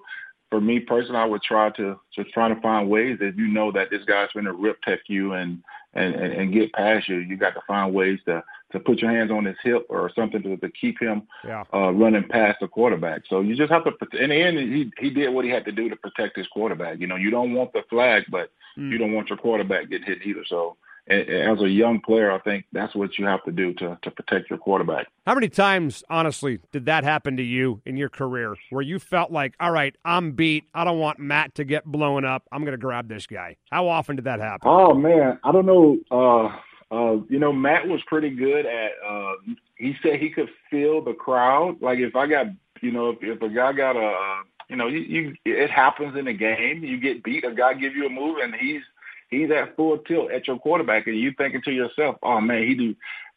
for 0.50 0.62
me 0.62 0.80
personally, 0.80 1.20
I 1.20 1.26
would 1.26 1.44
try 1.44 1.70
to 1.72 2.00
just 2.16 2.30
try 2.30 2.48
to 2.48 2.62
find 2.62 2.90
ways 2.90 3.18
that 3.20 3.36
you 3.36 3.48
know 3.50 3.74
that 3.74 3.90
this 3.90 4.06
guy's 4.06 4.32
going 4.34 4.46
to 4.46 4.54
rip 4.54 4.82
tech 4.84 5.00
you 5.08 5.34
and, 5.34 5.62
and 5.96 6.14
and 6.16 6.34
and 6.34 6.54
get 6.54 6.74
past 6.74 7.08
you. 7.08 7.18
You 7.18 7.38
got 7.38 7.56
to 7.56 7.62
find 7.68 7.94
ways 7.94 8.20
to 8.26 8.44
to 8.72 8.80
put 8.80 9.00
your 9.00 9.12
hands 9.12 9.32
on 9.32 9.46
his 9.46 9.56
hip 9.64 9.86
or 9.90 10.12
something 10.16 10.42
to, 10.44 10.58
to 10.58 10.70
keep 10.70 11.00
him 11.00 11.24
yeah. 11.46 11.64
uh, 11.74 11.92
running 11.92 12.28
past 12.28 12.60
the 12.60 12.68
quarterback. 12.68 13.22
So 13.30 13.42
you 13.42 13.56
just 13.56 13.72
have 13.72 13.86
to. 13.86 13.92
In 14.22 14.30
the 14.30 14.36
end, 14.36 14.58
he 14.58 14.92
he 15.00 15.10
did 15.10 15.34
what 15.34 15.46
he 15.46 15.52
had 15.52 15.66
to 15.66 15.72
do 15.72 15.90
to 15.90 15.96
protect 15.96 16.38
his 16.38 16.48
quarterback. 16.48 17.00
You 17.00 17.08
know, 17.08 17.16
you 17.16 17.32
don't 17.32 17.54
want 17.54 17.74
the 17.74 17.84
flag, 17.90 18.24
but 18.30 18.52
mm. 18.78 18.92
you 18.92 18.98
don't 18.98 19.14
want 19.14 19.30
your 19.30 19.38
quarterback 19.38 19.90
getting 19.90 20.08
hit 20.08 20.26
either. 20.26 20.44
So 20.48 20.78
as 21.08 21.62
a 21.62 21.70
young 21.70 22.02
player, 22.02 22.32
I 22.32 22.40
think 22.40 22.66
that's 22.72 22.96
what 22.96 23.18
you 23.18 23.26
have 23.26 23.44
to 23.44 23.52
do 23.52 23.74
to, 23.76 23.98
to 24.02 24.12
protect 24.12 24.50
your 24.50 24.60
quarterback. 24.60 25.08
How 25.26 25.36
many 25.36 25.50
times, 25.50 26.04
honestly, 26.10 26.60
did 26.72 26.86
that 26.86 27.04
happen 27.04 27.38
to 27.38 27.44
you 27.44 27.82
in 27.86 27.98
your 27.98 28.10
career 28.10 28.56
where 28.72 28.82
you 28.82 29.00
felt 29.00 29.32
like, 29.32 29.56
all 29.60 29.72
right, 29.72 29.96
I'm 30.04 30.32
beat. 30.32 30.66
I 30.74 30.84
don't 30.84 31.00
want 31.00 31.20
Matt 31.20 31.56
to 31.56 31.64
get 31.64 31.86
blown 31.86 32.26
up. 32.26 32.48
I'm 32.52 32.62
going 32.62 32.72
to 32.72 32.78
grab 32.78 33.08
this 33.08 33.28
guy. 33.28 33.58
How 33.72 33.88
often 33.88 34.16
did 34.16 34.26
that 34.26 34.40
happen? 34.40 34.68
Oh, 34.68 34.94
man. 34.94 35.40
I 35.44 35.52
don't 35.52 35.66
know. 35.66 35.98
Uh, 36.10 36.56
uh, 36.92 37.18
you 37.30 37.40
know, 37.40 37.54
Matt 37.54 37.88
was 37.88 38.02
pretty 38.08 38.30
good 38.30 38.66
at. 38.66 38.92
Uh, 39.08 39.34
he 39.78 39.96
said 40.02 40.20
he 40.20 40.30
could 40.30 40.50
feel 40.70 41.04
the 41.04 41.14
crowd. 41.14 41.82
Like 41.82 42.00
if 42.00 42.16
I 42.16 42.28
got 42.28 42.48
you 42.82 42.92
know, 42.92 43.10
if, 43.10 43.18
if 43.22 43.42
a 43.42 43.50
guy 43.50 43.74
got 43.74 43.96
a, 43.96 44.44
you 44.70 44.76
know, 44.76 44.88
you, 44.88 45.00
you 45.00 45.36
it 45.46 45.70
happens 45.70 46.18
in 46.18 46.28
a 46.28 46.34
game. 46.34 46.84
You 46.84 47.00
get 47.00 47.24
beat, 47.24 47.44
a 47.44 47.54
guy 47.54 47.74
give 47.74 47.96
you 47.96 48.06
a 48.06 48.10
move, 48.10 48.38
and 48.42 48.54
he's 48.56 48.82
he's 49.30 49.52
at 49.52 49.76
full 49.76 49.98
tilt 50.00 50.32
at 50.32 50.48
your 50.48 50.60
quarterback, 50.60 51.08
and 51.08 51.18
you 51.18 51.34
thinking 51.38 51.62
to 51.64 51.72
yourself, 51.72 52.18
oh 52.24 52.42
man, 52.42 52.64
he 52.64 52.76
do. 52.76 52.96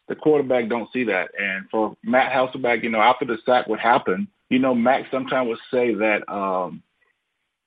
The 0.08 0.14
quarterback 0.14 0.70
don't 0.70 0.90
see 0.90 1.04
that, 1.04 1.32
and 1.38 1.68
for 1.70 1.94
Matt 2.02 2.32
Hasselbeck, 2.32 2.82
you 2.82 2.88
know, 2.88 3.00
after 3.00 3.26
the 3.26 3.36
sack 3.44 3.66
would 3.66 3.78
happen, 3.78 4.26
you 4.48 4.58
know, 4.58 4.74
Matt 4.74 5.04
sometimes 5.10 5.48
would 5.48 5.58
say 5.70 5.92
that 5.94 6.26
um, 6.32 6.82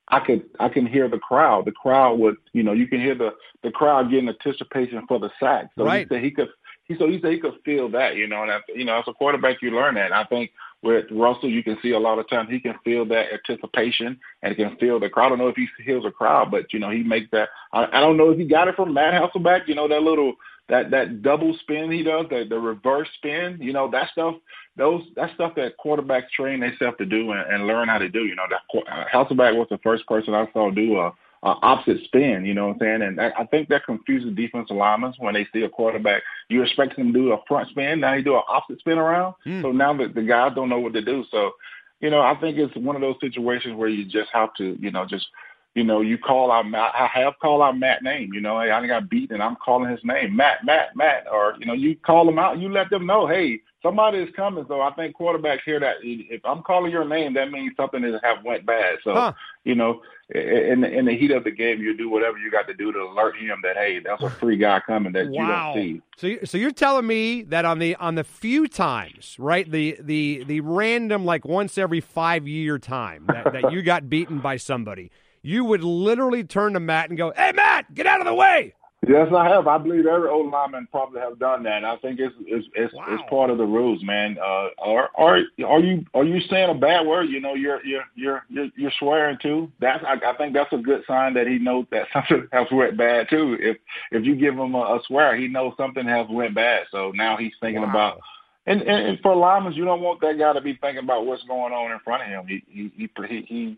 I 0.07 0.19
could 0.19 0.43
I 0.59 0.69
can 0.69 0.85
hear 0.85 1.07
the 1.07 1.19
crowd. 1.19 1.65
The 1.65 1.71
crowd 1.71 2.19
would, 2.19 2.37
you 2.53 2.63
know, 2.63 2.73
you 2.73 2.87
can 2.87 2.99
hear 2.99 3.15
the 3.15 3.33
the 3.63 3.71
crowd 3.71 4.09
getting 4.09 4.29
anticipation 4.29 5.05
for 5.07 5.19
the 5.19 5.29
sack. 5.39 5.69
So 5.77 5.85
right. 5.85 6.07
he 6.07 6.15
said 6.15 6.23
he 6.23 6.31
could 6.31 6.49
he 6.83 6.97
so 6.97 7.07
he 7.07 7.19
said 7.21 7.31
he 7.31 7.39
could 7.39 7.59
feel 7.63 7.89
that, 7.89 8.15
you 8.15 8.27
know, 8.27 8.43
and 8.43 8.51
you 8.75 8.85
know, 8.85 8.99
as 8.99 9.05
a 9.07 9.13
quarterback 9.13 9.61
you 9.61 9.71
learn 9.71 9.95
that. 9.95 10.05
And 10.05 10.13
I 10.13 10.25
think 10.25 10.51
with 10.83 11.05
Russell 11.11 11.49
you 11.49 11.63
can 11.63 11.77
see 11.81 11.91
a 11.91 11.99
lot 11.99 12.19
of 12.19 12.29
times 12.29 12.49
he 12.49 12.59
can 12.59 12.75
feel 12.83 13.05
that 13.05 13.27
anticipation 13.31 14.19
and 14.41 14.55
can 14.55 14.75
feel 14.77 14.99
the 14.99 15.09
crowd. 15.09 15.27
I 15.27 15.29
don't 15.29 15.37
know 15.39 15.47
if 15.47 15.55
he 15.55 15.67
feels 15.85 16.05
a 16.05 16.11
crowd, 16.11 16.51
but 16.51 16.73
you 16.73 16.79
know, 16.79 16.89
he 16.89 17.03
makes 17.03 17.29
that 17.31 17.49
I, 17.71 17.85
I 17.91 17.99
don't 17.99 18.17
know 18.17 18.31
if 18.31 18.37
he 18.37 18.45
got 18.45 18.67
it 18.67 18.75
from 18.75 18.93
Matt 18.93 19.13
Hasselbeck, 19.13 19.67
you 19.67 19.75
know, 19.75 19.87
that 19.87 20.01
little 20.01 20.33
that 20.69 20.89
that 20.91 21.21
double 21.21 21.55
spin 21.61 21.91
he 21.91 22.03
does, 22.03 22.25
the 22.29 22.45
the 22.49 22.59
reverse 22.59 23.09
spin, 23.15 23.57
you 23.59 23.73
know, 23.73 23.89
that 23.91 24.09
stuff 24.11 24.35
those 24.77 25.03
that 25.15 25.33
stuff 25.35 25.53
that 25.55 25.73
quarterbacks 25.83 26.29
train 26.29 26.61
themselves 26.61 26.97
to 26.97 27.05
do 27.05 27.31
and, 27.31 27.53
and 27.53 27.67
learn 27.67 27.87
how 27.87 27.97
to 27.97 28.09
do. 28.09 28.23
You 28.25 28.35
know, 28.35 28.45
that 28.49 28.61
uh, 28.91 29.05
Hasselbeck 29.13 29.55
was 29.55 29.67
the 29.69 29.79
first 29.79 30.05
person 30.07 30.33
I 30.33 30.47
saw 30.53 30.71
do 30.71 30.97
a, 30.97 31.13
a 31.43 31.55
opposite 31.61 32.03
spin. 32.05 32.45
You 32.45 32.53
know 32.53 32.67
what 32.67 32.73
I'm 32.73 32.79
saying? 32.79 33.01
And 33.01 33.21
I, 33.21 33.31
I 33.39 33.45
think 33.45 33.69
that 33.69 33.85
confuses 33.85 34.35
defensive 34.35 34.75
linemen 34.75 35.13
when 35.17 35.33
they 35.33 35.47
see 35.51 35.63
a 35.63 35.69
quarterback. 35.69 36.21
You 36.49 36.61
expect 36.61 36.97
them 36.97 37.11
to 37.11 37.19
do 37.19 37.31
a 37.31 37.37
front 37.47 37.69
spin, 37.69 37.99
now 37.99 38.13
you 38.13 38.23
do 38.23 38.35
an 38.35 38.43
opposite 38.47 38.79
spin 38.79 38.97
around. 38.97 39.35
Mm. 39.45 39.61
So 39.61 39.71
now 39.71 39.95
the, 39.95 40.07
the 40.07 40.21
guys 40.21 40.53
don't 40.55 40.69
know 40.69 40.79
what 40.79 40.93
to 40.93 41.01
do. 41.01 41.25
So, 41.31 41.51
you 41.99 42.09
know, 42.09 42.21
I 42.21 42.35
think 42.39 42.57
it's 42.57 42.75
one 42.75 42.95
of 42.95 43.01
those 43.01 43.15
situations 43.21 43.75
where 43.75 43.89
you 43.89 44.05
just 44.05 44.29
have 44.33 44.53
to, 44.55 44.77
you 44.79 44.91
know, 44.91 45.05
just 45.05 45.27
you 45.73 45.85
know, 45.85 46.01
you 46.01 46.17
call 46.17 46.51
out 46.51 46.67
Matt. 46.67 46.91
I 46.93 47.07
have 47.13 47.39
called 47.41 47.61
out 47.61 47.79
Matt 47.79 48.03
name. 48.03 48.33
You 48.33 48.41
know, 48.41 48.59
hey, 48.59 48.71
I 48.71 48.85
got 48.85 49.09
beat 49.09 49.31
and 49.31 49.41
I'm 49.41 49.55
calling 49.55 49.89
his 49.89 50.01
name, 50.03 50.35
Matt, 50.35 50.65
Matt, 50.65 50.95
Matt. 50.95 51.27
Or 51.31 51.55
you 51.59 51.65
know, 51.65 51.73
you 51.73 51.95
call 51.95 52.25
them 52.25 52.39
out. 52.39 52.59
You 52.59 52.69
let 52.69 52.89
them 52.89 53.05
know, 53.05 53.25
hey, 53.25 53.61
somebody 53.81 54.19
is 54.19 54.29
coming. 54.35 54.65
So 54.67 54.81
I 54.81 54.91
think 54.93 55.15
quarterbacks 55.15 55.61
hear 55.65 55.79
that. 55.79 55.97
If 56.01 56.41
I'm 56.45 56.63
calling 56.63 56.91
your 56.91 57.05
name, 57.05 57.33
that 57.33 57.51
means 57.51 57.73
something 57.75 58.03
has 58.03 58.19
have 58.23 58.43
went 58.43 58.65
bad. 58.65 58.99
So 59.03 59.13
huh. 59.13 59.33
you 59.63 59.75
know, 59.75 60.01
in 60.29 60.81
the, 60.81 60.89
in 60.89 61.05
the 61.05 61.17
heat 61.17 61.31
of 61.31 61.43
the 61.43 61.51
game, 61.51 61.81
you 61.81 61.95
do 61.95 62.09
whatever 62.09 62.37
you 62.37 62.51
got 62.51 62.67
to 62.67 62.73
do 62.73 62.91
to 62.91 62.99
alert 62.99 63.37
him 63.37 63.59
that 63.63 63.77
hey, 63.77 63.99
that's 63.99 64.23
a 64.23 64.29
free 64.29 64.57
guy 64.57 64.81
coming 64.85 65.13
that 65.13 65.29
wow. 65.29 65.73
you 65.75 65.91
don't 65.91 66.01
see. 66.19 66.37
So 66.39 66.45
so 66.45 66.57
you're 66.57 66.71
telling 66.71 67.07
me 67.07 67.43
that 67.43 67.65
on 67.65 67.79
the 67.79 67.95
on 67.95 68.15
the 68.15 68.23
few 68.23 68.67
times, 68.67 69.35
right, 69.39 69.69
the 69.69 69.97
the 69.99 70.43
the 70.45 70.61
random 70.61 71.25
like 71.25 71.45
once 71.45 71.77
every 71.77 72.01
five 72.01 72.47
year 72.47 72.79
time 72.79 73.25
that, 73.27 73.51
that 73.53 73.71
you 73.71 73.81
got 73.81 74.09
beaten 74.09 74.39
by 74.39 74.57
somebody 74.57 75.11
you 75.43 75.65
would 75.65 75.83
literally 75.83 76.43
turn 76.43 76.73
to 76.73 76.79
Matt 76.79 77.09
and 77.09 77.17
go, 77.17 77.33
"Hey, 77.35 77.51
Matt, 77.51 77.91
get 77.95 78.05
out 78.05 78.19
of 78.19 78.27
the 78.27 78.33
way." 78.35 78.75
Yes, 79.07 79.29
I 79.35 79.49
have. 79.49 79.67
I 79.67 79.79
believe 79.79 80.05
every 80.05 80.29
old 80.29 80.51
lineman 80.51 80.87
probably 80.91 81.21
have 81.21 81.39
done 81.39 81.63
that. 81.63 81.83
I 81.83 81.97
think 81.97 82.19
it's 82.19 82.35
it's 82.41 82.67
it's, 82.75 82.93
wow. 82.93 83.05
it's 83.09 83.23
part 83.31 83.49
of 83.49 83.57
the 83.57 83.65
rules, 83.65 84.03
man. 84.03 84.37
Uh, 84.37 84.67
are 84.77 85.09
are 85.15 85.39
are 85.65 85.79
you 85.79 86.05
are 86.13 86.23
you 86.23 86.39
saying 86.41 86.69
a 86.69 86.75
bad 86.75 87.07
word? 87.07 87.23
You 87.23 87.41
know, 87.41 87.55
you're 87.55 87.83
you're 87.83 88.03
you're 88.15 88.43
you're, 88.47 88.67
you're 88.75 88.91
swearing 88.99 89.39
too. 89.41 89.71
That's 89.79 90.03
I, 90.05 90.17
I 90.23 90.37
think 90.37 90.53
that's 90.53 90.71
a 90.71 90.77
good 90.77 91.01
sign 91.07 91.33
that 91.33 91.47
he 91.47 91.57
knows 91.57 91.85
that 91.89 92.09
something 92.13 92.47
has 92.51 92.67
went 92.71 92.95
bad 92.95 93.27
too. 93.27 93.57
If 93.59 93.77
if 94.11 94.23
you 94.23 94.35
give 94.35 94.53
him 94.53 94.75
a, 94.75 94.81
a 94.81 94.99
swear, 95.07 95.35
he 95.35 95.47
knows 95.47 95.73
something 95.77 96.05
has 96.05 96.27
went 96.29 96.53
bad. 96.53 96.83
So 96.91 97.11
now 97.15 97.37
he's 97.37 97.53
thinking 97.59 97.81
wow. 97.81 97.89
about. 97.89 98.21
And, 98.67 98.83
and 98.83 99.07
and 99.07 99.19
for 99.21 99.35
linemen, 99.35 99.73
you 99.73 99.83
don't 99.83 100.01
want 100.01 100.21
that 100.21 100.37
guy 100.37 100.53
to 100.53 100.61
be 100.61 100.77
thinking 100.79 101.03
about 101.03 101.25
what's 101.25 101.43
going 101.45 101.73
on 101.73 101.91
in 101.91 101.99
front 102.03 102.21
of 102.21 102.29
him. 102.29 102.45
He 102.47 102.63
he 102.67 102.91
he 102.95 103.09
he 103.27 103.41
he 103.47 103.77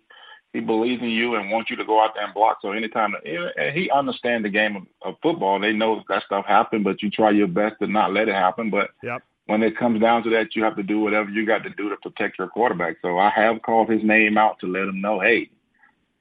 believes 0.60 1.01
in 1.01 1.10
you 1.10 1.36
and 1.36 1.50
wants 1.50 1.69
you 1.69 1.75
to 1.77 1.86
go 1.86 2.01
out 2.01 2.13
there 2.13 2.24
and 2.24 2.33
block. 2.33 2.60
So 2.62 2.72
anytime 2.72 3.15
and 3.25 3.75
he 3.75 3.89
understands 3.89 4.43
the 4.43 4.50
game 4.50 4.75
of, 4.75 4.83
of 5.01 5.15
football, 5.22 5.60
they 5.60 5.74
know 5.74 6.03
that 6.07 6.24
stuff 6.25 6.45
happened, 6.45 6.83
but 6.83 7.01
you 7.01 7.10
try 7.10 7.31
your 7.31 7.48
best 7.48 7.75
to 7.81 7.88
not 7.88 8.13
let 8.13 8.29
it 8.29 8.36
happen. 8.36 8.69
But 8.69 8.91
yep. 9.01 9.24
when 9.48 9.63
it 9.63 9.75
comes 9.77 10.00
down 10.00 10.24
to 10.24 10.29
that, 10.31 10.55
you 10.55 10.63
have 10.63 10.75
to 10.75 10.83
do 10.83 11.00
whatever 11.00 11.29
you 11.31 11.45
got 11.45 11.63
to 11.63 11.72
do 11.72 11.89
to 11.89 11.98
protect 11.98 12.38
your 12.38 12.48
quarterback. 12.50 12.98
So 13.01 13.17
I 13.17 13.31
have 13.31 13.63
called 13.63 13.89
his 13.89 14.03
name 14.03 14.38
out 14.38 14.60
to 14.60 14.67
let 14.67 14.83
him 14.83 15.01
know, 15.01 15.19
hey, 15.19 15.50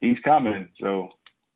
he's 0.00 0.18
coming. 0.24 0.68
So. 0.80 1.10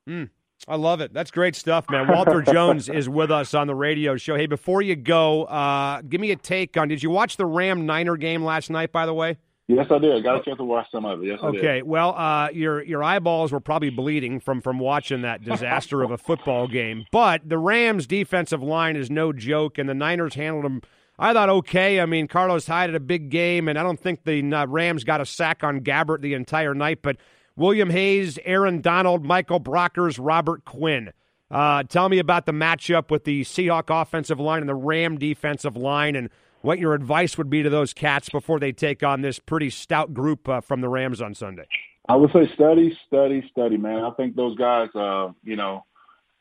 Mm. 0.08 0.28
I 0.68 0.76
love 0.76 1.00
it. 1.00 1.12
That's 1.12 1.30
great 1.30 1.54
stuff, 1.54 1.88
man. 1.90 2.08
Walter 2.08 2.42
Jones 2.52 2.88
is 2.88 3.08
with 3.08 3.30
us 3.30 3.54
on 3.54 3.66
the 3.66 3.74
radio 3.74 4.16
show. 4.16 4.36
Hey, 4.36 4.46
before 4.46 4.82
you 4.82 4.96
go, 4.96 5.44
uh, 5.44 6.02
give 6.02 6.20
me 6.20 6.30
a 6.30 6.36
take 6.36 6.76
on. 6.76 6.88
Did 6.88 7.02
you 7.02 7.10
watch 7.10 7.36
the 7.36 7.46
Ram 7.46 7.86
Niner 7.86 8.16
game 8.16 8.42
last 8.42 8.70
night? 8.70 8.90
By 8.90 9.06
the 9.06 9.14
way. 9.14 9.36
Yes, 9.68 9.86
I 9.90 9.98
did. 9.98 10.14
I 10.14 10.20
got 10.20 10.40
a 10.40 10.44
chance 10.44 10.58
to 10.58 10.64
watch 10.64 10.86
some 10.92 11.04
of 11.04 11.22
it. 11.22 11.26
Yes, 11.26 11.40
okay. 11.42 11.82
Well, 11.82 12.14
uh, 12.16 12.50
your 12.52 12.84
your 12.84 13.02
eyeballs 13.02 13.50
were 13.50 13.60
probably 13.60 13.90
bleeding 13.90 14.38
from 14.38 14.60
from 14.60 14.78
watching 14.78 15.22
that 15.22 15.42
disaster 15.42 16.02
of 16.02 16.12
a 16.12 16.18
football 16.18 16.68
game. 16.68 17.04
But 17.10 17.48
the 17.48 17.58
Rams' 17.58 18.06
defensive 18.06 18.62
line 18.62 18.94
is 18.94 19.10
no 19.10 19.32
joke, 19.32 19.76
and 19.76 19.88
the 19.88 19.94
Niners 19.94 20.34
handled 20.34 20.64
them. 20.64 20.82
I 21.18 21.32
thought 21.32 21.48
okay. 21.48 22.00
I 22.00 22.06
mean, 22.06 22.28
Carlos 22.28 22.66
Hyde 22.66 22.90
had 22.90 22.94
a 22.94 23.00
big 23.00 23.28
game, 23.28 23.66
and 23.66 23.76
I 23.76 23.82
don't 23.82 23.98
think 23.98 24.22
the 24.22 24.40
uh, 24.52 24.66
Rams 24.66 25.02
got 25.02 25.20
a 25.20 25.26
sack 25.26 25.64
on 25.64 25.80
Gabbert 25.80 26.20
the 26.20 26.34
entire 26.34 26.74
night. 26.74 27.00
But 27.02 27.16
William 27.56 27.90
Hayes, 27.90 28.38
Aaron 28.44 28.80
Donald, 28.80 29.24
Michael 29.24 29.60
Brockers, 29.60 30.18
Robert 30.20 30.64
Quinn. 30.64 31.12
Uh, 31.50 31.82
tell 31.84 32.08
me 32.08 32.18
about 32.18 32.46
the 32.46 32.52
matchup 32.52 33.10
with 33.10 33.24
the 33.24 33.42
Seahawk 33.42 33.88
offensive 33.88 34.38
line 34.38 34.60
and 34.60 34.68
the 34.68 34.74
Ram 34.74 35.18
defensive 35.18 35.76
line, 35.76 36.14
and 36.14 36.28
what 36.66 36.80
your 36.80 36.94
advice 36.94 37.38
would 37.38 37.48
be 37.48 37.62
to 37.62 37.70
those 37.70 37.94
cats 37.94 38.28
before 38.28 38.58
they 38.58 38.72
take 38.72 39.04
on 39.04 39.20
this 39.20 39.38
pretty 39.38 39.70
stout 39.70 40.12
group 40.12 40.48
uh, 40.48 40.60
from 40.60 40.80
the 40.80 40.88
Rams 40.88 41.22
on 41.22 41.32
Sunday. 41.32 41.68
I 42.08 42.16
would 42.16 42.32
say 42.32 42.52
study, 42.54 42.98
study, 43.06 43.48
study, 43.52 43.76
man. 43.76 44.02
I 44.02 44.10
think 44.10 44.34
those 44.34 44.56
guys, 44.58 44.88
uh, 44.96 45.30
you 45.44 45.54
know, 45.54 45.84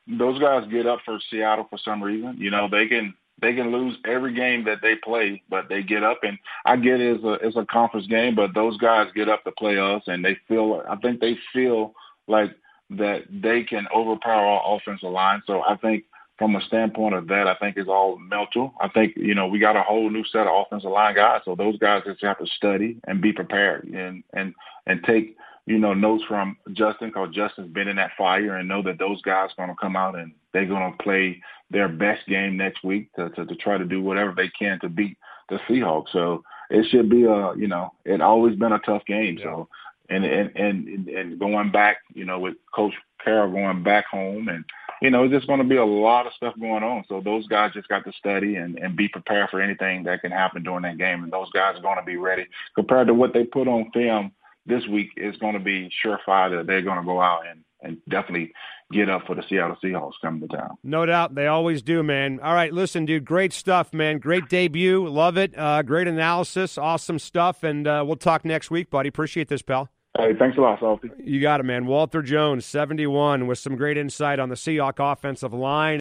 those 0.07 0.39
guys 0.39 0.67
get 0.71 0.87
up 0.87 0.99
for 1.05 1.19
Seattle 1.29 1.67
for 1.69 1.77
some 1.77 2.01
reason. 2.01 2.37
You 2.39 2.49
know, 2.49 2.67
they 2.69 2.87
can 2.87 3.13
they 3.39 3.53
can 3.53 3.71
lose 3.71 3.97
every 4.03 4.33
game 4.33 4.63
that 4.65 4.79
they 4.81 4.95
play, 4.95 5.43
but 5.47 5.69
they 5.69 5.83
get 5.83 6.03
up 6.03 6.19
and 6.23 6.39
I 6.65 6.77
get 6.77 6.99
it 6.99 7.19
as 7.19 7.23
a 7.23 7.45
as 7.45 7.55
a 7.55 7.65
conference 7.65 8.07
game, 8.07 8.33
but 8.33 8.55
those 8.55 8.77
guys 8.77 9.07
get 9.15 9.29
up 9.29 9.43
to 9.43 9.51
play 9.51 9.77
us 9.77 10.01
and 10.07 10.25
they 10.25 10.37
feel 10.47 10.81
I 10.89 10.95
think 10.95 11.19
they 11.19 11.37
feel 11.53 11.93
like 12.27 12.49
that 12.91 13.25
they 13.29 13.63
can 13.63 13.85
overpower 13.95 14.45
our 14.45 14.77
offensive 14.77 15.11
line. 15.11 15.43
So 15.45 15.61
I 15.61 15.75
think 15.75 16.05
from 16.37 16.55
a 16.55 16.61
standpoint 16.61 17.15
of 17.15 17.27
that, 17.27 17.47
I 17.47 17.55
think 17.55 17.77
is 17.77 17.87
all 17.87 18.17
mental. 18.17 18.73
I 18.81 18.89
think, 18.89 19.13
you 19.15 19.35
know, 19.35 19.47
we 19.47 19.59
got 19.59 19.77
a 19.77 19.81
whole 19.81 20.09
new 20.09 20.25
set 20.25 20.47
of 20.47 20.65
offensive 20.65 20.91
line 20.91 21.15
guys. 21.15 21.41
So 21.45 21.55
those 21.55 21.77
guys 21.77 22.03
just 22.05 22.23
have 22.23 22.39
to 22.39 22.47
study 22.57 22.97
and 23.07 23.21
be 23.21 23.31
prepared 23.31 23.85
and, 23.85 24.23
and, 24.33 24.53
and 24.85 25.03
take, 25.03 25.37
you 25.65 25.79
know, 25.79 25.93
notes 25.93 26.23
from 26.27 26.57
Justin 26.73 27.09
because 27.09 27.33
Justin's 27.33 27.73
been 27.73 27.87
in 27.87 27.95
that 27.95 28.11
fire 28.17 28.57
and 28.57 28.67
know 28.67 28.81
that 28.83 28.99
those 28.99 29.21
guys 29.21 29.49
are 29.57 29.65
going 29.65 29.75
to 29.75 29.81
come 29.81 29.95
out 29.95 30.17
and 30.17 30.33
they're 30.51 30.65
going 30.65 30.91
to 30.91 31.03
play 31.03 31.41
their 31.71 31.87
best 31.87 32.27
game 32.27 32.57
next 32.57 32.83
week 32.83 33.11
to, 33.15 33.29
to, 33.31 33.45
to 33.45 33.55
try 33.55 33.77
to 33.77 33.85
do 33.85 34.01
whatever 34.01 34.33
they 34.35 34.49
can 34.49 34.79
to 34.81 34.89
beat 34.89 35.17
the 35.49 35.57
Seahawks. 35.69 36.11
So 36.11 36.43
it 36.69 36.85
should 36.89 37.09
be 37.09 37.23
a, 37.23 37.55
you 37.55 37.67
know, 37.67 37.93
it 38.03 38.21
always 38.21 38.55
been 38.55 38.73
a 38.73 38.79
tough 38.79 39.05
game. 39.05 39.37
Yeah. 39.37 39.45
So, 39.45 39.69
and, 40.09 40.25
and, 40.25 40.55
and, 40.55 41.07
and 41.09 41.39
going 41.39 41.71
back, 41.71 41.97
you 42.13 42.25
know, 42.25 42.39
with 42.39 42.55
Coach 42.73 42.93
Carroll 43.23 43.51
going 43.51 43.83
back 43.83 44.05
home 44.05 44.47
and, 44.47 44.63
you 45.01 45.09
know, 45.09 45.23
it's 45.23 45.33
just 45.33 45.47
going 45.47 45.59
to 45.59 45.65
be 45.67 45.75
a 45.75 45.85
lot 45.85 46.25
of 46.25 46.33
stuff 46.33 46.53
going 46.59 46.83
on. 46.83 47.03
So 47.09 47.21
those 47.21 47.47
guys 47.47 47.73
just 47.73 47.87
got 47.87 48.05
to 48.05 48.13
study 48.13 48.55
and, 48.55 48.77
and 48.77 48.95
be 48.95 49.07
prepared 49.07 49.49
for 49.49 49.61
anything 49.61 50.03
that 50.03 50.21
can 50.21 50.31
happen 50.31 50.63
during 50.63 50.83
that 50.83 50.97
game. 50.97 51.23
And 51.23 51.33
those 51.33 51.49
guys 51.51 51.77
are 51.77 51.81
going 51.81 51.97
to 51.97 52.05
be 52.05 52.17
ready 52.17 52.45
compared 52.75 53.07
to 53.07 53.13
what 53.13 53.33
they 53.33 53.43
put 53.43 53.67
on 53.67 53.91
film 53.91 54.31
this 54.65 54.85
week. 54.87 55.09
It's 55.17 55.37
going 55.37 55.53
to 55.53 55.59
be 55.59 55.91
surefire 56.03 56.57
that 56.57 56.67
they're 56.67 56.81
going 56.81 56.99
to 56.99 57.05
go 57.05 57.21
out 57.21 57.41
and, 57.47 57.63
and 57.81 57.97
definitely 58.07 58.53
get 58.91 59.09
up 59.09 59.25
for 59.27 59.35
the 59.35 59.43
Seattle 59.49 59.77
Seahawks 59.83 60.13
coming 60.21 60.47
to 60.47 60.55
town. 60.55 60.77
No 60.83 61.05
doubt. 61.05 61.35
They 61.35 61.47
always 61.47 61.81
do, 61.81 62.01
man. 62.01 62.39
All 62.39 62.53
right. 62.53 62.71
Listen, 62.71 63.05
dude, 63.05 63.25
great 63.25 63.51
stuff, 63.53 63.93
man. 63.93 64.19
Great 64.19 64.47
debut. 64.47 65.07
Love 65.07 65.37
it. 65.37 65.57
Uh, 65.57 65.81
great 65.81 66.07
analysis. 66.07 66.77
Awesome 66.77 67.19
stuff. 67.19 67.63
And 67.63 67.87
uh, 67.87 68.03
we'll 68.05 68.15
talk 68.15 68.45
next 68.45 68.71
week, 68.71 68.89
buddy. 68.89 69.09
Appreciate 69.09 69.49
this, 69.49 69.61
pal. 69.61 69.89
Hey, 70.17 70.33
thanks 70.39 70.57
a 70.57 70.61
lot, 70.61 70.79
Softy. 70.79 71.09
You 71.17 71.41
got 71.41 71.59
it, 71.59 71.63
man. 71.63 71.87
Walter 71.87 72.21
Jones, 72.21 72.65
71, 72.65 73.47
with 73.47 73.57
some 73.57 73.75
great 73.75 73.97
insight 73.97 74.39
on 74.39 74.47
the 74.47 74.55
Seahawk 74.55 74.93
offensive 74.99 75.53
line. 75.53 75.93